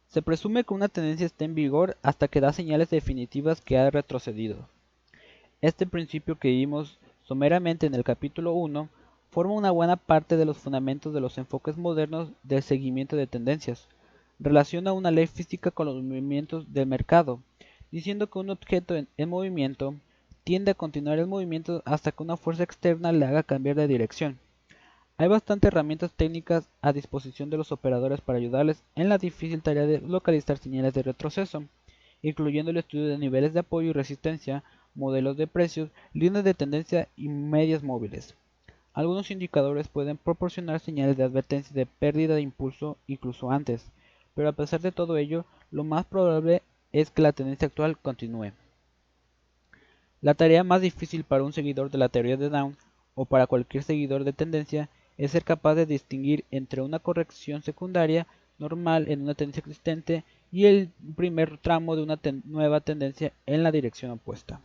Se 0.10 0.22
presume 0.22 0.66
que 0.66 0.74
una 0.74 0.90
tendencia 0.90 1.26
está 1.26 1.46
en 1.46 1.56
vigor 1.56 1.98
hasta 2.02 2.28
que 2.28 2.42
da 2.42 2.52
señales 2.52 2.90
definitivas 2.90 3.62
que 3.62 3.78
ha 3.78 3.90
retrocedido. 3.90 4.68
Este 5.62 5.88
principio 5.88 6.38
que 6.38 6.50
vimos 6.50 7.00
someramente 7.24 7.86
en 7.86 7.96
el 7.96 8.04
capítulo 8.04 8.52
1 8.52 8.90
forma 9.30 9.54
una 9.54 9.72
buena 9.72 9.96
parte 9.96 10.36
de 10.36 10.44
los 10.44 10.58
fundamentos 10.58 11.14
de 11.14 11.22
los 11.22 11.38
enfoques 11.38 11.78
modernos 11.78 12.34
del 12.44 12.62
seguimiento 12.62 13.16
de 13.16 13.28
tendencias. 13.28 13.88
Relaciona 14.38 14.92
una 14.92 15.12
ley 15.12 15.28
física 15.28 15.72
con 15.72 15.86
los 15.86 16.04
movimientos 16.04 16.74
del 16.74 16.88
mercado, 16.88 17.40
diciendo 17.92 18.30
que 18.30 18.40
un 18.40 18.50
objeto 18.50 18.96
en, 18.96 19.30
movimiento 19.30 19.96
tiende 20.44 20.72
a 20.72 20.76
continuar 20.76 21.20
el 21.20 21.28
movimiento 21.28 21.84
hasta 21.86 22.12
que 22.12 22.24
una 22.24 22.38
fuerza 22.38 22.64
externa 22.64 23.12
le 23.12 23.26
haga 23.26 23.44
cambiar 23.44 23.76
de 23.76 23.88
dirección. 23.88 24.40
Hay 25.18 25.28
bastantes 25.28 25.68
herramientas 25.68 26.14
técnicas 26.14 26.68
a 26.82 26.94
disposición 26.94 27.50
de 27.50 27.58
los 27.58 27.72
operadores 27.72 28.22
para 28.22 28.40
ayudarles 28.40 28.82
en 28.96 29.10
la 29.10 29.18
difícil 29.18 29.62
tarea 29.62 29.86
de 29.86 30.00
localizar 30.00 30.58
señales 30.58 30.94
de 30.94 31.04
retroceso, 31.04 31.66
incluyendo 32.24 32.72
el 32.72 32.78
estudio 32.78 33.08
de 33.08 33.18
niveles 33.18 33.54
de 33.54 33.60
apoyo 33.60 33.90
y 33.90 33.94
resistencia, 33.94 34.64
modelos 34.96 35.38
de 35.38 35.48
precios, 35.48 35.90
líneas 36.14 36.44
de 36.44 36.54
tendencia 36.54 37.08
y 37.16 37.30
medias 37.30 37.84
móviles. 37.84 38.36
Algunos 38.94 39.32
indicadores 39.32 39.88
pueden 39.88 40.18
proporcionar 40.18 40.80
señales 40.80 41.18
de 41.18 41.24
advertencia 41.24 41.74
de 41.74 41.86
pérdida 41.86 42.36
de 42.36 42.42
impulso 42.42 42.98
incluso 43.06 43.52
antes, 43.52 43.92
pero 44.34 44.50
a 44.50 44.54
pesar 44.54 44.82
de 44.82 44.92
todo 44.92 45.18
ello, 45.18 45.46
lo 45.72 45.84
más 45.84 46.06
probable 46.06 46.62
es 46.92 47.12
que 47.12 47.22
la 47.22 47.32
tendencia 47.32 47.68
actual 47.68 47.98
continúe. 47.98 48.52
La 50.22 50.34
tarea 50.36 50.64
más 50.64 50.82
difícil 50.82 51.24
para 51.24 51.44
un 51.44 51.54
seguidor 51.54 51.90
de 51.90 51.98
la 51.98 52.10
teoría 52.10 52.38
de 52.38 52.50
Down 52.50 52.78
o 53.16 53.26
para 53.26 53.48
cualquier 53.48 53.84
seguidor 53.84 54.24
de 54.24 54.34
tendencia 54.34 54.90
es 55.18 55.32
ser 55.32 55.44
capaz 55.44 55.76
de 55.76 55.86
distinguir 55.86 56.46
entre 56.52 56.82
una 56.82 57.00
corrección 57.00 57.64
secundaria 57.64 58.28
normal 58.60 59.06
en 59.10 59.22
una 59.22 59.34
tendencia 59.34 59.62
existente 59.62 60.24
y 60.52 60.66
el 60.66 60.90
primer 61.16 61.58
tramo 61.58 61.96
de 61.96 62.04
una 62.04 62.20
nueva 62.46 62.82
tendencia 62.82 63.34
en 63.46 63.64
la 63.64 63.72
dirección 63.72 64.12
opuesta. 64.12 64.62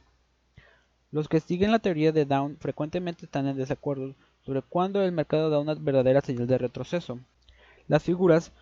Los 1.11 1.29
que 1.29 1.41
siguen 1.41 1.71
la 1.71 1.79
teoría 1.79 2.13
de 2.13 2.27
Down 2.27 2.59
frecuentemente 2.59 3.25
están 3.25 3.47
en 3.47 3.57
desacuerdo 3.57 4.15
sobre 4.43 4.63
cuándo 4.63 5.03
el 5.03 5.13
mercado 5.13 5.51
da 5.51 5.59
una 5.59 5.75
verdadera 5.75 6.21
señal 6.21 6.47
de 6.47 6.59
retroceso. 6.59 7.19
Las 7.89 8.03
figuras 8.03 8.53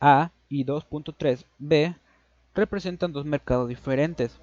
2.3a 0.00 0.30
y 0.48 0.64
2.3b 0.64 1.96
representan 2.54 3.12
dos 3.12 3.24
mercados 3.24 3.68
diferentes. 3.68 4.40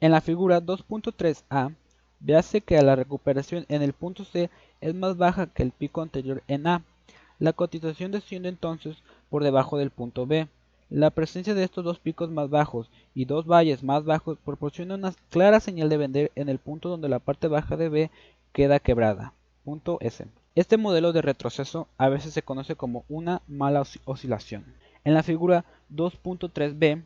En 0.00 0.12
la 0.12 0.20
figura 0.20 0.60
2.3a, 0.60 1.74
véase 2.20 2.60
que 2.60 2.80
la 2.82 2.96
recuperación 2.96 3.64
en 3.68 3.82
el 3.82 3.92
punto 3.92 4.24
C 4.24 4.50
es 4.80 4.94
más 4.94 5.16
baja 5.16 5.46
que 5.46 5.62
el 5.62 5.72
pico 5.72 6.02
anterior 6.02 6.42
en 6.48 6.66
A. 6.66 6.82
La 7.38 7.52
cotización 7.52 8.10
desciende 8.10 8.48
entonces 8.48 8.96
por 9.30 9.44
debajo 9.44 9.78
del 9.78 9.90
punto 9.90 10.26
B. 10.26 10.48
La 10.90 11.10
presencia 11.10 11.54
de 11.54 11.64
estos 11.64 11.84
dos 11.84 11.98
picos 11.98 12.30
más 12.30 12.48
bajos 12.48 12.90
y 13.14 13.26
dos 13.26 13.46
valles 13.46 13.82
más 13.82 14.04
bajos 14.04 14.38
proporciona 14.44 14.94
una 14.94 15.12
clara 15.30 15.60
señal 15.60 15.88
de 15.88 15.98
vender 15.98 16.32
en 16.34 16.48
el 16.48 16.58
punto 16.58 16.88
donde 16.88 17.08
la 17.08 17.18
parte 17.18 17.46
baja 17.46 17.76
de 17.76 17.88
B 17.88 18.10
queda 18.52 18.78
quebrada. 18.78 19.34
Punto 19.64 19.98
S. 20.00 20.26
Este 20.54 20.76
modelo 20.76 21.12
de 21.12 21.22
retroceso 21.22 21.88
a 21.98 22.08
veces 22.08 22.32
se 22.32 22.42
conoce 22.42 22.74
como 22.74 23.04
una 23.08 23.42
mala 23.46 23.84
oscilación. 24.04 24.64
En 25.04 25.14
la 25.14 25.22
figura 25.22 25.64
2.3b, 25.94 27.02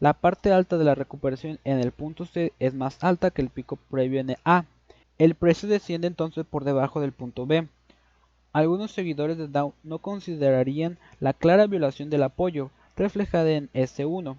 la 0.00 0.14
parte 0.14 0.52
alta 0.52 0.78
de 0.78 0.84
la 0.84 0.94
recuperación 0.94 1.60
en 1.64 1.78
el 1.78 1.92
punto 1.92 2.24
C 2.24 2.52
es 2.58 2.74
más 2.74 3.02
alta 3.04 3.30
que 3.30 3.42
el 3.42 3.50
pico 3.50 3.76
previo 3.90 4.20
en 4.20 4.36
A. 4.44 4.64
El 5.18 5.34
precio 5.34 5.68
desciende 5.68 6.06
entonces 6.06 6.44
por 6.46 6.64
debajo 6.64 7.00
del 7.00 7.12
punto 7.12 7.46
B. 7.46 7.68
Algunos 8.52 8.90
seguidores 8.92 9.38
de 9.38 9.46
Dow 9.46 9.74
no 9.84 9.98
considerarían 9.98 10.98
la 11.20 11.34
clara 11.34 11.66
violación 11.66 12.10
del 12.10 12.22
apoyo 12.22 12.70
reflejada 12.96 13.50
en 13.50 13.70
S1 13.74 14.36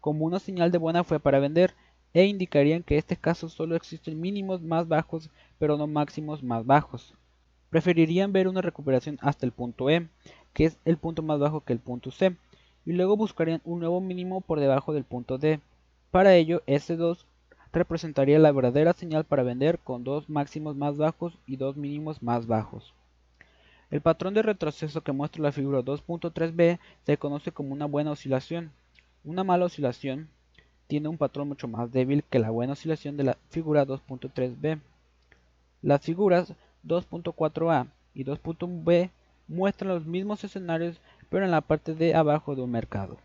como 0.00 0.24
una 0.24 0.38
señal 0.38 0.70
de 0.70 0.78
buena 0.78 1.02
fe 1.02 1.18
para 1.18 1.40
vender 1.40 1.74
e 2.14 2.26
indicarían 2.26 2.84
que 2.84 2.94
en 2.94 2.98
este 2.98 3.16
caso 3.16 3.48
solo 3.48 3.74
existen 3.74 4.20
mínimos 4.20 4.62
más 4.62 4.86
bajos 4.86 5.30
pero 5.58 5.76
no 5.76 5.88
máximos 5.88 6.42
más 6.42 6.64
bajos. 6.64 7.14
Preferirían 7.70 8.32
ver 8.32 8.48
una 8.48 8.62
recuperación 8.62 9.18
hasta 9.20 9.46
el 9.46 9.52
punto 9.52 9.90
E, 9.90 10.08
que 10.52 10.66
es 10.66 10.78
el 10.84 10.96
punto 10.96 11.22
más 11.22 11.38
bajo 11.38 11.62
que 11.62 11.72
el 11.72 11.80
punto 11.80 12.10
C, 12.10 12.36
y 12.84 12.92
luego 12.92 13.16
buscarían 13.16 13.60
un 13.64 13.80
nuevo 13.80 14.00
mínimo 14.00 14.40
por 14.40 14.60
debajo 14.60 14.92
del 14.92 15.04
punto 15.04 15.38
D. 15.38 15.60
Para 16.10 16.34
ello, 16.34 16.62
S2 16.66 17.24
representaría 17.72 18.38
la 18.38 18.52
verdadera 18.52 18.92
señal 18.92 19.24
para 19.24 19.42
vender 19.42 19.78
con 19.80 20.04
dos 20.04 20.28
máximos 20.28 20.76
más 20.76 20.96
bajos 20.96 21.38
y 21.46 21.56
dos 21.56 21.76
mínimos 21.76 22.22
más 22.22 22.46
bajos. 22.46 22.94
El 23.90 24.00
patrón 24.00 24.34
de 24.34 24.42
retroceso 24.42 25.02
que 25.02 25.12
muestra 25.12 25.42
la 25.42 25.52
figura 25.52 25.80
2.3b 25.80 26.78
se 27.04 27.18
conoce 27.18 27.52
como 27.52 27.72
una 27.72 27.86
buena 27.86 28.12
oscilación. 28.12 28.72
Una 29.24 29.44
mala 29.44 29.66
oscilación 29.66 30.28
tiene 30.86 31.08
un 31.08 31.18
patrón 31.18 31.48
mucho 31.48 31.68
más 31.68 31.92
débil 31.92 32.24
que 32.24 32.38
la 32.38 32.50
buena 32.50 32.72
oscilación 32.72 33.16
de 33.16 33.24
la 33.24 33.36
figura 33.50 33.86
2.3b. 33.86 34.80
Las 35.82 36.00
figuras 36.00 36.54
2.4a 36.86 37.88
y 38.14 38.24
2.b 38.24 39.10
muestran 39.48 39.88
los 39.88 40.06
mismos 40.06 40.42
escenarios 40.44 41.00
pero 41.28 41.44
en 41.44 41.50
la 41.50 41.60
parte 41.60 41.94
de 41.94 42.14
abajo 42.14 42.54
de 42.54 42.62
un 42.62 42.70
mercado. 42.70 43.18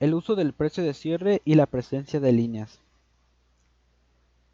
El 0.00 0.14
uso 0.14 0.34
del 0.34 0.52
precio 0.52 0.82
de 0.82 0.94
cierre 0.94 1.42
y 1.44 1.54
la 1.54 1.66
presencia 1.66 2.20
de 2.20 2.32
líneas. 2.32 2.80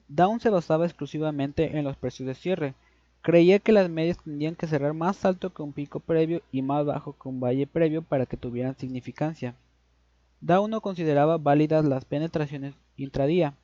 Down 0.09 0.41
se 0.41 0.51
basaba 0.51 0.87
exclusivamente 0.87 1.79
en 1.79 1.85
los 1.85 1.97
precios 1.97 2.27
de 2.27 2.35
cierre. 2.35 2.75
Creía 3.23 3.59
que 3.59 3.73
las 3.73 3.91
medias 3.91 4.19
tendrían 4.19 4.55
que 4.55 4.67
cerrar 4.67 4.95
más 4.95 5.25
alto 5.25 5.53
que 5.53 5.63
un 5.63 5.73
pico 5.73 6.01
previo 6.01 6.43
y 6.53 6.63
más 6.63 6.87
bajo 6.87 7.15
que 7.19 7.29
un 7.29 7.41
valle 7.41 7.67
previo 7.67 8.03
para 8.03 8.27
que 8.27 8.37
tuvieran 8.37 8.77
significancia. 8.77 9.55
Down 10.41 10.71
no 10.71 10.81
consideraba 10.81 11.37
válidas 11.37 11.85
las 11.85 12.05
penetraciones 12.05 12.75
intradía. 12.97 13.55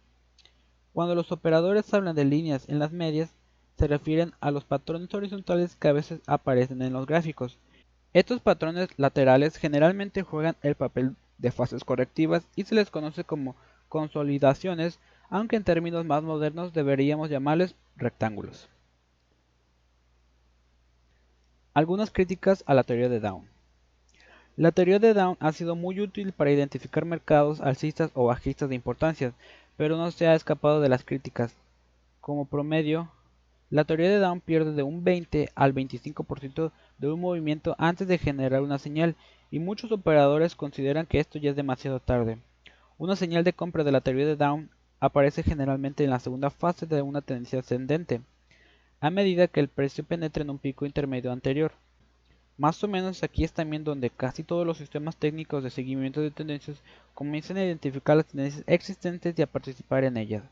Cuando 0.95 1.17
los 1.17 1.33
operadores 1.33 1.93
hablan 1.93 2.15
de 2.15 2.25
líneas 2.25 2.69
en 2.69 2.79
las 2.79 2.93
medias, 2.93 3.35
se 3.77 3.89
refieren 3.89 4.33
a 4.41 4.53
los 4.53 4.65
patrones 4.65 5.13
horizontales 5.13 5.75
que 5.75 5.89
a 5.89 5.93
veces 5.93 6.21
aparecen 6.29 6.83
en 6.83 6.93
los 6.93 7.05
gráficos. 7.05 7.59
Estos 8.13 8.41
patrones 8.41 8.89
laterales 8.97 9.57
generalmente 9.57 10.23
juegan 10.23 10.55
el 10.63 10.77
papel 10.77 11.17
de 11.39 11.51
fases 11.51 11.83
correctivas 11.83 12.47
y 12.55 12.63
se 12.63 12.77
les 12.77 12.93
conoce 12.93 13.25
como 13.25 13.57
consolidaciones, 13.89 15.01
aunque 15.31 15.57
en 15.57 15.65
términos 15.65 16.05
más 16.05 16.23
modernos 16.23 16.73
deberíamos 16.73 17.29
llamarles 17.29 17.75
rectángulos. 17.97 18.69
Algunas 21.73 22.13
críticas 22.13 22.63
a 22.69 22.75
la 22.75 22.85
teoría 22.85 23.09
de 23.09 23.19
Down. 23.19 23.54
La 24.57 24.71
teoría 24.71 25.01
de 25.01 25.15
Down 25.15 25.37
ha 25.41 25.51
sido 25.51 25.75
muy 25.75 26.01
útil 26.01 26.31
para 26.31 26.53
identificar 26.53 27.05
mercados 27.05 27.61
alcistas 27.61 28.13
o 28.15 28.27
bajistas 28.27 28.69
de 28.69 28.77
importancia, 28.77 29.33
pero 29.77 29.97
no 29.97 30.09
se 30.13 30.29
ha 30.29 30.37
escapado 30.37 30.81
de 30.81 30.89
las 30.89 31.03
críticas. 31.03 31.57
Como 32.21 32.45
promedio, 32.45 33.11
la 33.71 33.83
teoría 33.83 34.09
de 34.09 34.21
Down 34.21 34.41
pierde 34.41 34.73
de 34.73 34.85
un 34.85 35.03
20 35.03 35.51
al 35.57 35.75
25% 35.75 36.71
de 36.99 37.11
un 37.11 37.21
movimiento 37.21 37.75
antes 37.79 38.07
de 38.07 38.17
generar 38.17 38.63
una 38.63 38.79
señal, 38.79 39.17
y 39.51 39.59
muchos 39.59 39.91
operadores 39.91 40.55
consideran 40.55 41.07
que 41.07 41.19
esto 41.19 41.41
ya 41.41 41.51
es 41.51 41.57
demasiado 41.57 41.99
tarde. 41.99 42.39
Una 42.97 43.17
señal 43.17 43.43
de 43.43 43.55
compra 43.55 43.83
de 43.83 43.91
la 43.91 44.03
teoría 44.03 44.27
de 44.27 44.37
Down 44.37 44.71
aparece 45.01 45.43
generalmente 45.43 46.05
en 46.05 46.11
la 46.11 46.21
segunda 46.21 46.51
fase 46.51 46.87
de 46.87 47.03
una 47.03 47.23
tendencia 47.23 47.59
ascendente, 47.59 48.21
a 49.01 49.11
medida 49.11 49.49
que 49.49 49.59
el 49.59 49.67
precio 49.67 50.05
penetra 50.05 50.45
en 50.45 50.51
un 50.51 50.59
pico 50.59 50.87
intermedio 50.87 51.33
anterior. 51.33 51.73
Más 52.57 52.83
o 52.85 52.89
menos 52.89 53.23
aquí 53.23 53.43
es 53.43 53.53
también 53.53 53.83
donde 53.83 54.11
casi 54.11 54.45
todos 54.45 54.65
los 54.65 54.79
sistemas 54.79 55.17
técnicos 55.17 55.65
de 55.65 55.71
seguimiento 55.71 56.21
de 56.21 56.31
tendencias 56.31 56.77
comienzan 57.13 57.57
a 57.57 57.65
identificar 57.65 58.17
las 58.17 58.27
tendencias 58.27 58.63
existentes 58.69 59.37
y 59.37 59.43
a 59.43 59.47
participar 59.47 60.05
en 60.05 60.17
ellas. 60.17 60.45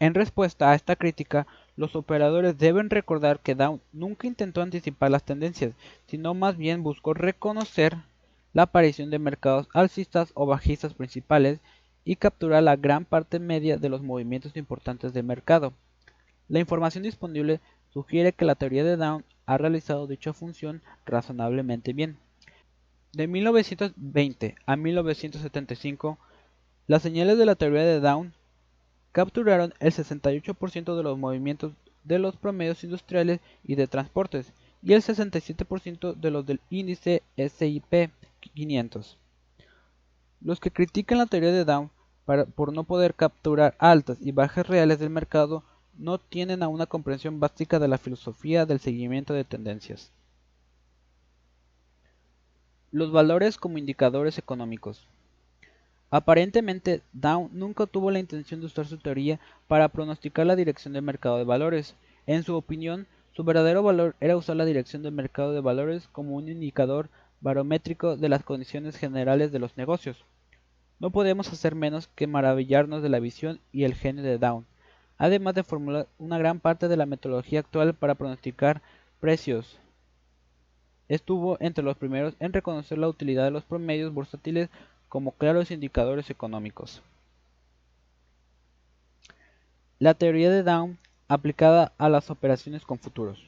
En 0.00 0.14
respuesta 0.14 0.70
a 0.70 0.74
esta 0.74 0.96
crítica, 0.96 1.46
los 1.76 1.96
operadores 1.96 2.58
deben 2.58 2.90
recordar 2.90 3.40
que 3.40 3.54
Down 3.54 3.80
nunca 3.92 4.26
intentó 4.26 4.60
anticipar 4.60 5.10
las 5.10 5.24
tendencias, 5.24 5.74
sino 6.06 6.34
más 6.34 6.56
bien 6.56 6.82
buscó 6.82 7.14
reconocer 7.14 7.96
la 8.52 8.62
aparición 8.62 9.10
de 9.10 9.18
mercados 9.18 9.68
alcistas 9.72 10.30
o 10.34 10.46
bajistas 10.46 10.94
principales 10.94 11.60
y 12.04 12.16
capturar 12.16 12.62
la 12.62 12.76
gran 12.76 13.04
parte 13.04 13.38
media 13.38 13.76
de 13.76 13.88
los 13.88 14.02
movimientos 14.02 14.56
importantes 14.56 15.12
del 15.12 15.24
mercado. 15.24 15.72
La 16.48 16.60
información 16.60 17.04
disponible 17.04 17.60
sugiere 17.92 18.32
que 18.32 18.44
la 18.44 18.54
teoría 18.54 18.84
de 18.84 18.96
Down 18.96 19.24
ha 19.46 19.58
realizado 19.58 20.06
dicha 20.06 20.32
función 20.32 20.82
razonablemente 21.06 21.92
bien. 21.92 22.18
De 23.12 23.26
1920 23.26 24.54
a 24.66 24.76
1975, 24.76 26.18
las 26.86 27.02
señales 27.02 27.38
de 27.38 27.46
la 27.46 27.56
teoría 27.56 27.82
de 27.82 28.00
Down 28.00 28.32
capturaron 29.12 29.74
el 29.80 29.92
68% 29.92 30.96
de 30.96 31.02
los 31.02 31.18
movimientos 31.18 31.72
de 32.04 32.18
los 32.18 32.36
promedios 32.36 32.84
industriales 32.84 33.40
y 33.64 33.74
de 33.74 33.86
transportes 33.86 34.52
y 34.82 34.92
el 34.92 35.02
67% 35.02 36.14
de 36.14 36.30
los 36.30 36.46
del 36.46 36.60
índice 36.70 37.22
SIP 37.36 38.10
500. 38.40 39.18
Los 40.40 40.60
que 40.60 40.70
critican 40.70 41.18
la 41.18 41.26
teoría 41.26 41.52
de 41.52 41.64
Down 41.64 41.90
por 42.54 42.72
no 42.72 42.84
poder 42.84 43.14
capturar 43.14 43.74
altas 43.78 44.18
y 44.20 44.32
bajas 44.32 44.66
reales 44.66 45.00
del 45.00 45.10
mercado 45.10 45.64
no 45.98 46.18
tienen 46.18 46.62
a 46.62 46.68
una 46.68 46.86
comprensión 46.86 47.40
básica 47.40 47.78
de 47.78 47.88
la 47.88 47.98
filosofía 47.98 48.66
del 48.66 48.80
seguimiento 48.80 49.34
de 49.34 49.44
tendencias. 49.44 50.12
Los 52.92 53.12
valores 53.12 53.56
como 53.56 53.78
indicadores 53.78 54.38
económicos. 54.38 55.06
Aparentemente, 56.10 57.02
Down 57.12 57.50
nunca 57.52 57.86
tuvo 57.86 58.10
la 58.10 58.18
intención 58.18 58.60
de 58.60 58.66
usar 58.66 58.86
su 58.86 58.98
teoría 58.98 59.38
para 59.68 59.88
pronosticar 59.88 60.46
la 60.46 60.56
dirección 60.56 60.94
del 60.94 61.02
mercado 61.02 61.38
de 61.38 61.44
valores. 61.44 61.94
En 62.26 62.42
su 62.42 62.56
opinión, 62.56 63.06
su 63.32 63.44
verdadero 63.44 63.82
valor 63.82 64.16
era 64.20 64.36
usar 64.36 64.56
la 64.56 64.64
dirección 64.64 65.02
del 65.02 65.12
mercado 65.12 65.52
de 65.52 65.60
valores 65.60 66.08
como 66.08 66.34
un 66.34 66.48
indicador 66.48 67.08
barométrico 67.40 68.16
de 68.16 68.28
las 68.28 68.42
condiciones 68.42 68.96
generales 68.96 69.52
de 69.52 69.60
los 69.60 69.76
negocios. 69.76 70.24
No 70.98 71.10
podemos 71.10 71.50
hacer 71.52 71.74
menos 71.74 72.08
que 72.08 72.26
maravillarnos 72.26 73.02
de 73.02 73.08
la 73.08 73.20
visión 73.20 73.60
y 73.72 73.84
el 73.84 73.94
genio 73.94 74.22
de 74.22 74.36
Down, 74.36 74.66
además 75.20 75.54
de 75.54 75.64
formular 75.64 76.08
una 76.18 76.38
gran 76.38 76.60
parte 76.60 76.88
de 76.88 76.96
la 76.96 77.04
metodología 77.04 77.60
actual 77.60 77.92
para 77.92 78.14
pronosticar 78.14 78.80
precios. 79.20 79.78
Estuvo 81.08 81.58
entre 81.60 81.84
los 81.84 81.98
primeros 81.98 82.34
en 82.40 82.54
reconocer 82.54 82.96
la 82.96 83.08
utilidad 83.08 83.44
de 83.44 83.50
los 83.50 83.64
promedios 83.64 84.14
bursátiles 84.14 84.70
como 85.10 85.32
claros 85.32 85.70
indicadores 85.70 86.30
económicos. 86.30 87.02
La 89.98 90.14
teoría 90.14 90.50
de 90.50 90.62
Down 90.62 90.96
aplicada 91.28 91.92
a 91.98 92.08
las 92.08 92.30
operaciones 92.30 92.86
con 92.86 92.98
futuros. 92.98 93.46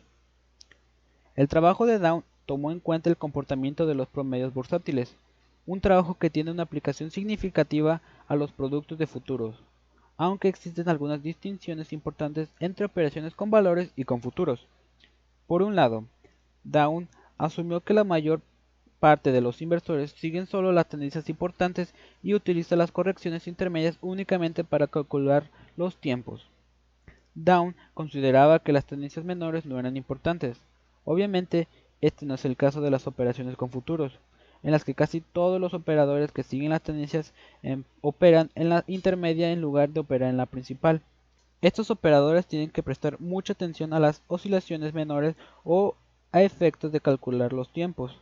El 1.36 1.48
trabajo 1.48 1.86
de 1.86 1.98
Down 1.98 2.22
tomó 2.44 2.70
en 2.70 2.80
cuenta 2.80 3.08
el 3.08 3.16
comportamiento 3.16 3.86
de 3.86 3.94
los 3.94 4.08
promedios 4.08 4.52
bursátiles, 4.52 5.16
un 5.64 5.80
trabajo 5.80 6.18
que 6.18 6.28
tiene 6.28 6.50
una 6.50 6.64
aplicación 6.64 7.10
significativa 7.10 8.02
a 8.28 8.36
los 8.36 8.52
productos 8.52 8.98
de 8.98 9.06
futuros, 9.06 9.56
aunque 10.16 10.48
existen 10.48 10.88
algunas 10.88 11.22
distinciones 11.22 11.92
importantes 11.92 12.48
entre 12.60 12.86
operaciones 12.86 13.34
con 13.34 13.50
valores 13.50 13.92
y 13.96 14.04
con 14.04 14.20
futuros. 14.20 14.66
Por 15.46 15.62
un 15.62 15.76
lado, 15.76 16.04
Down 16.64 17.08
asumió 17.38 17.80
que 17.80 17.94
la 17.94 18.04
mayor 18.04 18.40
parte 19.00 19.32
de 19.32 19.40
los 19.40 19.60
inversores 19.62 20.12
siguen 20.12 20.46
solo 20.46 20.70
las 20.70 20.88
tendencias 20.88 21.28
importantes 21.28 21.92
y 22.22 22.34
utiliza 22.34 22.76
las 22.76 22.92
correcciones 22.92 23.48
intermedias 23.48 23.98
únicamente 24.00 24.62
para 24.62 24.86
calcular 24.86 25.50
los 25.76 25.96
tiempos. 25.96 26.46
Down 27.34 27.74
consideraba 27.94 28.60
que 28.60 28.72
las 28.72 28.84
tendencias 28.84 29.24
menores 29.24 29.66
no 29.66 29.78
eran 29.78 29.96
importantes. 29.96 30.60
Obviamente, 31.04 31.66
este 32.00 32.26
no 32.26 32.34
es 32.34 32.44
el 32.44 32.56
caso 32.56 32.80
de 32.80 32.90
las 32.90 33.06
operaciones 33.06 33.56
con 33.56 33.70
futuros 33.70 34.18
en 34.62 34.70
las 34.70 34.84
que 34.84 34.94
casi 34.94 35.20
todos 35.20 35.60
los 35.60 35.74
operadores 35.74 36.32
que 36.32 36.42
siguen 36.42 36.70
las 36.70 36.82
tendencias 36.82 37.32
em, 37.62 37.84
operan 38.00 38.50
en 38.54 38.68
la 38.68 38.84
intermedia 38.86 39.50
en 39.50 39.60
lugar 39.60 39.90
de 39.90 40.00
operar 40.00 40.30
en 40.30 40.36
la 40.36 40.46
principal. 40.46 41.02
Estos 41.60 41.90
operadores 41.90 42.46
tienen 42.46 42.70
que 42.70 42.82
prestar 42.82 43.20
mucha 43.20 43.52
atención 43.52 43.92
a 43.92 44.00
las 44.00 44.22
oscilaciones 44.28 44.94
menores 44.94 45.36
o 45.64 45.94
a 46.32 46.42
efectos 46.42 46.92
de 46.92 47.00
calcular 47.00 47.52
los 47.52 47.72
tiempos. 47.72 48.18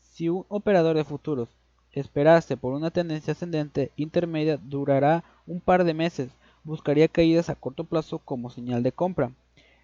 Si 0.00 0.28
un 0.28 0.44
operador 0.48 0.96
de 0.96 1.04
futuros 1.04 1.48
esperase 1.92 2.56
por 2.56 2.72
una 2.72 2.90
tendencia 2.90 3.32
ascendente 3.32 3.90
intermedia 3.96 4.56
durará 4.56 5.24
un 5.46 5.60
par 5.60 5.84
de 5.84 5.94
meses, 5.94 6.30
buscaría 6.64 7.08
caídas 7.08 7.50
a 7.50 7.54
corto 7.54 7.84
plazo 7.84 8.18
como 8.18 8.50
señal 8.50 8.82
de 8.82 8.92
compra. 8.92 9.32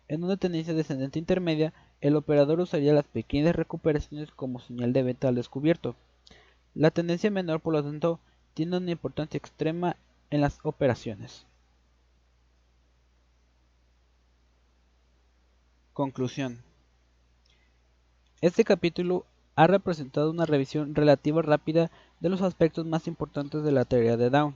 En 0.08 0.22
una 0.22 0.36
tendencia 0.36 0.74
descendente 0.74 1.18
intermedia, 1.18 1.72
el 2.00 2.16
operador 2.16 2.60
usaría 2.60 2.92
las 2.92 3.06
pequeñas 3.06 3.56
recuperaciones 3.56 4.30
como 4.30 4.60
señal 4.60 4.92
de 4.92 5.02
venta 5.02 5.28
al 5.28 5.34
descubierto. 5.34 5.96
La 6.74 6.90
tendencia 6.90 7.30
menor, 7.30 7.60
por 7.60 7.72
lo 7.72 7.82
tanto, 7.82 8.20
tiene 8.54 8.76
una 8.76 8.90
importancia 8.90 9.38
extrema 9.38 9.96
en 10.30 10.40
las 10.40 10.58
operaciones. 10.62 11.46
Conclusión. 15.92 16.62
Este 18.42 18.64
capítulo 18.64 19.24
ha 19.54 19.66
representado 19.66 20.30
una 20.30 20.44
revisión 20.44 20.94
relativa 20.94 21.40
rápida 21.40 21.90
de 22.20 22.28
los 22.28 22.42
aspectos 22.42 22.84
más 22.84 23.06
importantes 23.06 23.62
de 23.62 23.72
la 23.72 23.86
teoría 23.86 24.18
de 24.18 24.28
Down. 24.28 24.54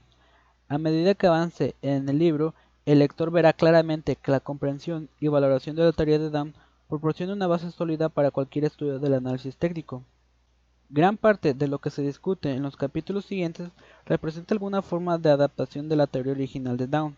A 0.68 0.76
medida 0.76 1.14
que 1.14 1.26
avance 1.26 1.74
en 1.80 2.08
el 2.10 2.18
libro, 2.18 2.54
el 2.84 2.98
lector 2.98 3.30
verá 3.30 3.54
claramente 3.54 4.16
que 4.16 4.30
la 4.30 4.40
comprensión 4.40 5.08
y 5.18 5.28
valoración 5.28 5.76
de 5.76 5.84
la 5.84 5.92
teoría 5.92 6.18
de 6.18 6.28
Down 6.28 6.54
proporciona 6.90 7.34
una 7.34 7.46
base 7.46 7.70
sólida 7.70 8.08
para 8.08 8.32
cualquier 8.32 8.64
estudio 8.64 8.98
del 8.98 9.14
análisis 9.14 9.56
técnico. 9.56 10.02
Gran 10.88 11.16
parte 11.16 11.54
de 11.54 11.68
lo 11.68 11.78
que 11.78 11.88
se 11.88 12.02
discute 12.02 12.52
en 12.52 12.64
los 12.64 12.74
capítulos 12.74 13.26
siguientes 13.26 13.70
representa 14.06 14.54
alguna 14.54 14.82
forma 14.82 15.16
de 15.16 15.30
adaptación 15.30 15.88
de 15.88 15.94
la 15.94 16.08
teoría 16.08 16.32
original 16.32 16.76
de 16.76 16.88
Down. 16.88 17.16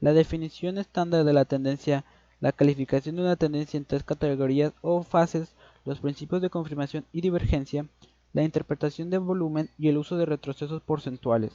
La 0.00 0.12
definición 0.12 0.76
estándar 0.76 1.22
de 1.24 1.32
la 1.32 1.44
tendencia, 1.44 2.04
la 2.40 2.50
calificación 2.50 3.14
de 3.14 3.22
una 3.22 3.36
tendencia 3.36 3.78
en 3.78 3.84
tres 3.84 4.02
categorías 4.02 4.72
o 4.80 5.04
fases, 5.04 5.54
los 5.84 6.00
principios 6.00 6.42
de 6.42 6.50
confirmación 6.50 7.04
y 7.12 7.20
divergencia, 7.20 7.86
la 8.32 8.42
interpretación 8.42 9.08
de 9.08 9.18
volumen 9.18 9.70
y 9.78 9.86
el 9.86 9.98
uso 9.98 10.16
de 10.16 10.26
retrocesos 10.26 10.82
porcentuales. 10.82 11.52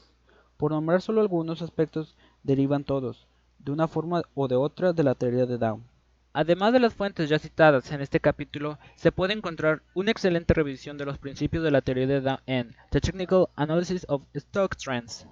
Por 0.56 0.72
nombrar 0.72 1.02
solo 1.02 1.20
algunos 1.20 1.62
aspectos, 1.62 2.16
derivan 2.44 2.86
todos, 2.86 3.28
de 3.60 3.74
una 3.74 3.90
forma 3.90 4.22
o 4.36 4.48
de 4.48 4.56
otra, 4.56 4.94
de 4.94 5.04
la 5.04 5.16
teoría 5.16 5.46
de 5.46 5.58
Down. 5.58 5.97
Además 6.40 6.72
de 6.72 6.80
las 6.80 6.94
fuentes 6.94 7.30
ya 7.30 7.40
citadas 7.40 7.92
en 7.92 8.00
este 8.00 8.20
capítulo, 8.20 8.78
se 8.96 9.12
puede 9.12 9.34
encontrar 9.34 9.82
una 9.96 10.12
excelente 10.12 10.54
revisión 10.54 10.96
de 10.96 11.06
los 11.06 11.18
principios 11.18 11.64
de 11.64 11.72
la 11.72 11.82
teoría 11.82 12.06
de 12.06 12.22
Down 12.22 12.42
en 12.46 12.76
The 12.92 13.02
Technical 13.02 13.48
Analysis 13.56 14.06
of 14.08 14.22
Stock 14.36 14.76
Trends. 14.76 15.26